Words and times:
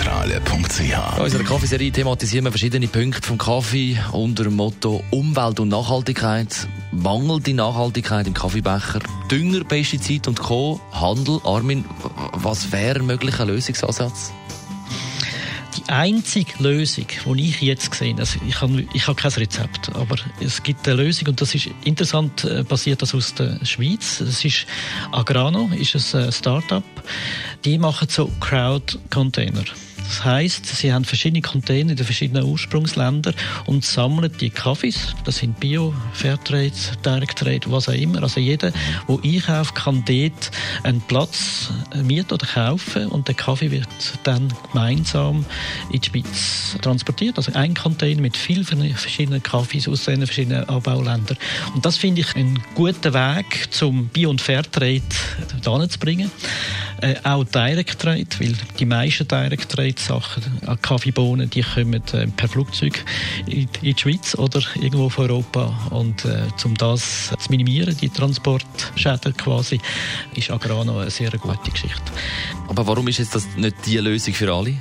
www.kaffeezentrale.ch 0.00 1.16
In 1.18 1.22
unserer 1.22 1.44
Kaffeeserie 1.44 1.92
thematisieren 1.92 2.44
wir 2.44 2.50
verschiedene 2.50 2.88
Punkte 2.88 3.26
vom 3.26 3.38
Kaffee 3.38 3.98
unter 4.12 4.44
dem 4.44 4.56
Motto 4.56 5.02
Umwelt 5.10 5.60
und 5.60 5.68
Nachhaltigkeit, 5.68 6.68
mangelnde 6.92 7.54
Nachhaltigkeit 7.54 8.26
im 8.26 8.34
Kaffeebecher, 8.34 9.00
Dünger, 9.30 9.64
Pestizid 9.64 10.28
und 10.28 10.40
Co. 10.40 10.80
Handel. 10.92 11.40
Armin, 11.44 11.84
was 12.32 12.72
wäre 12.72 13.00
ein 13.00 13.06
möglicher 13.06 13.44
Lösungsansatz? 13.44 14.32
Die 15.90 15.96
einzige 15.96 16.52
Lösung, 16.62 17.06
die 17.36 17.48
ich 17.48 17.60
jetzt 17.62 17.92
sehe, 17.94 18.14
also 18.16 18.38
ich 18.46 18.60
habe 18.60 18.86
ich 18.94 19.08
habe 19.08 19.20
kein 19.20 19.32
Rezept, 19.32 19.90
aber 19.96 20.14
es 20.40 20.62
gibt 20.62 20.86
eine 20.86 21.02
Lösung 21.02 21.26
und 21.26 21.40
das 21.40 21.52
ist 21.56 21.68
interessant, 21.82 22.44
äh, 22.44 22.62
basiert 22.62 23.02
das 23.02 23.12
aus 23.12 23.34
der 23.34 23.58
Schweiz. 23.66 24.18
Das 24.18 24.44
ist 24.44 24.66
Agrano, 25.10 25.68
ist 25.76 26.14
ein 26.14 26.30
Start-up. 26.30 26.84
Die 27.64 27.76
machen 27.76 28.06
so 28.08 28.30
Crowd-Container. 28.38 29.64
Das 30.10 30.24
heißt, 30.24 30.66
sie 30.66 30.92
haben 30.92 31.04
verschiedene 31.04 31.40
Container 31.40 31.92
in 31.92 31.96
den 31.96 32.04
verschiedenen 32.04 32.42
Ursprungsländern 32.42 33.32
und 33.66 33.84
sammeln 33.84 34.32
die 34.40 34.50
Kaffees. 34.50 35.14
Das 35.24 35.36
sind 35.36 35.60
Bio, 35.60 35.94
Fairtrade, 36.14 36.72
Directtrade, 37.06 37.70
was 37.70 37.88
auch 37.88 37.92
immer. 37.92 38.20
Also 38.24 38.40
jeder, 38.40 38.72
der 39.08 39.18
einkauft, 39.22 39.76
kann 39.76 40.04
dort 40.04 40.50
einen 40.82 41.00
Platz 41.02 41.70
mieten 42.02 42.34
oder 42.34 42.44
kaufen 42.44 43.06
und 43.06 43.28
der 43.28 43.36
Kaffee 43.36 43.70
wird 43.70 43.86
dann 44.24 44.52
gemeinsam 44.72 45.44
in 45.92 46.00
die 46.00 46.08
Schweiz 46.08 46.76
transportiert. 46.82 47.36
Also 47.36 47.52
ein 47.52 47.74
Container 47.74 48.20
mit 48.20 48.36
vielen 48.36 48.64
verschiedenen 48.64 49.44
Kaffees 49.44 49.86
aus 49.86 50.06
den 50.06 50.26
verschiedenen 50.26 50.68
Anbauländern. 50.68 51.38
Und 51.72 51.86
das 51.86 51.96
finde 51.96 52.22
ich 52.22 52.34
einen 52.34 52.60
guten 52.74 53.14
Weg, 53.14 53.68
zum 53.70 54.08
Bio- 54.08 54.30
und 54.30 54.40
Fairtrade 54.40 55.02
zu 55.62 55.98
bringen. 56.00 56.32
Äh, 57.02 57.14
auch 57.24 57.44
Direct 57.44 57.98
Trade, 57.98 58.26
weil 58.38 58.54
die 58.78 58.84
meisten 58.84 59.26
Direct 59.26 59.70
Trade 59.70 59.94
Sachen, 59.96 60.42
äh, 60.66 60.76
Kaffeebohnen, 60.80 61.48
die 61.48 61.62
kommen 61.62 62.02
äh, 62.12 62.26
per 62.26 62.48
Flugzeug 62.48 63.04
in, 63.46 63.60
in, 63.60 63.68
die 63.82 63.96
Schweiz 63.96 64.34
oder 64.34 64.60
irgendwo 64.74 65.08
von 65.08 65.30
Europa. 65.30 65.88
Und 65.90 66.24
äh, 66.24 66.42
um 66.64 66.74
das 66.74 67.30
zu 67.38 67.50
minimieren, 67.50 67.96
die 67.96 68.10
Transportschäden 68.10 69.36
quasi, 69.36 69.80
ist 70.34 70.50
Agrano 70.50 70.98
eine 70.98 71.10
sehr 71.10 71.30
gute 71.30 71.70
Geschichte. 71.70 72.12
Aber 72.68 72.86
warum 72.86 73.08
ist 73.08 73.18
jetzt 73.18 73.34
das 73.34 73.46
nicht 73.56 73.76
die 73.86 73.96
Lösung 73.96 74.34
für 74.34 74.52
alle? 74.52 74.74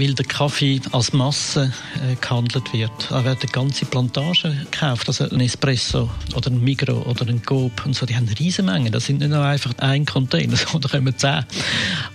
Weil 0.00 0.14
der 0.14 0.24
Kaffee 0.24 0.80
als 0.92 1.12
Masse 1.12 1.72
äh, 1.96 2.14
gehandelt 2.14 2.72
wird. 2.72 2.90
Da 3.10 3.22
werden 3.22 3.50
ganze 3.52 3.84
Plantagen 3.84 4.66
gekauft, 4.70 5.08
also 5.08 5.28
ein 5.28 5.40
Espresso 5.40 6.08
oder 6.34 6.50
ein 6.50 6.64
Migro 6.64 7.02
oder 7.02 7.28
ein 7.28 7.42
Coop 7.44 7.84
und 7.84 7.94
so, 7.94 8.06
die 8.06 8.16
haben 8.16 8.26
riesige 8.38 8.62
Mengen. 8.62 8.92
Das 8.92 9.04
sind 9.04 9.18
nicht 9.18 9.28
nur 9.28 9.44
einfach 9.44 9.74
ein 9.78 10.06
Container, 10.06 10.56
sondern 10.72 10.90
kommen 10.90 11.18
zehn. 11.18 11.44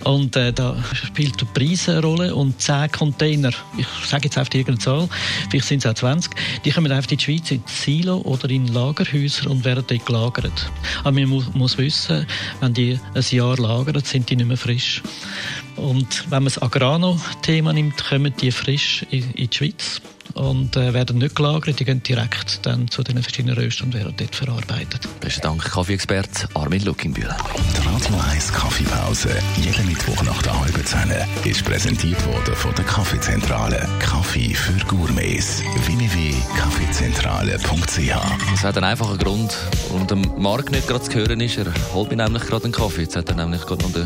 Und 0.03 0.35
äh, 0.35 0.51
da 0.51 0.75
spielt 0.93 1.39
der 1.39 1.45
Preis 1.45 1.87
eine 1.87 2.01
Rolle 2.01 2.33
und 2.33 2.59
zehn 2.59 2.91
Container, 2.91 3.51
ich 3.77 3.87
sage 4.07 4.25
jetzt 4.25 4.37
einfach 4.39 4.55
irgendeine 4.55 4.79
Zahl, 4.79 5.09
vielleicht 5.51 5.67
sind 5.67 5.85
es 5.85 5.91
auch 5.91 5.93
20, 5.93 6.31
die 6.65 6.71
kommen 6.71 6.91
einfach 6.91 7.11
in 7.11 7.17
die 7.17 7.23
Schweiz 7.23 7.51
in 7.51 7.61
Silo 7.67 8.17
oder 8.17 8.49
in 8.49 8.67
Lagerhäuser 8.67 9.51
und 9.51 9.63
werden 9.63 9.83
dort 9.85 10.05
gelagert. 10.05 10.71
Aber 11.01 11.11
man 11.11 11.29
muss, 11.29 11.53
muss 11.53 11.77
wissen, 11.77 12.25
wenn 12.61 12.73
die 12.73 12.99
ein 13.13 13.23
Jahr 13.29 13.57
lagern, 13.57 14.01
sind 14.03 14.27
die 14.29 14.37
nicht 14.37 14.47
mehr 14.47 14.57
frisch. 14.57 15.03
Und 15.75 16.31
wenn 16.31 16.43
man 16.43 16.45
das 16.45 16.61
Agrano-Thema 16.61 17.73
nimmt, 17.73 18.03
kommen 18.03 18.33
die 18.39 18.51
frisch 18.51 19.05
in, 19.11 19.31
in 19.31 19.49
die 19.49 19.57
Schweiz 19.57 20.01
und 20.33 20.75
äh, 20.75 20.93
werden 20.93 21.19
nicht 21.19 21.35
gelagert, 21.35 21.79
die 21.79 21.85
gehen 21.85 22.01
direkt 22.03 22.65
dann 22.65 22.89
zu 22.89 23.03
den 23.03 23.21
verschiedenen 23.21 23.55
Röstern 23.57 23.87
und 23.87 23.93
werden 23.93 24.13
dort 24.17 24.35
verarbeitet. 24.35 25.07
Besten 25.19 25.41
Dank, 25.41 25.63
Kaffeeexperte 25.63 26.49
Armin 26.53 26.83
Luckinbühl. 26.83 27.27
Die 27.27 27.87
Radio 27.87 28.15
1 28.31 28.51
Kaffeepause, 28.51 29.29
jeden 29.57 29.87
Mittwoch 29.87 30.23
nach 30.23 30.41
der 30.41 30.59
halben 30.59 30.85
Zehn, 30.85 31.13
ist 31.43 31.63
präsentiert 31.63 32.25
worden 32.25 32.55
von 32.55 32.73
der 32.75 32.85
Kaffeezentrale. 32.85 33.87
Kaffee 33.99 34.53
für 34.53 34.83
Gourmets. 34.85 35.61
www.kaffeezentrale.ch 35.85 38.53
Es 38.53 38.63
hat 38.63 38.77
einen 38.77 38.85
einfachen 38.85 39.17
Grund, 39.17 39.55
warum 39.89 40.07
der 40.07 40.17
Markt 40.17 40.71
nicht 40.71 40.87
gerade 40.87 41.03
zu 41.03 41.13
hören 41.13 41.41
ist. 41.41 41.57
Er 41.57 41.67
holt 41.93 42.09
mir 42.09 42.17
nämlich 42.17 42.43
gerade 42.43 42.65
einen 42.65 42.73
Kaffee. 42.73 43.03
Jetzt 43.03 43.15
hat 43.15 43.29
er 43.29 43.35
nämlich 43.35 43.61
gerade 43.61 43.83
noch 43.83 43.93
den 43.93 44.05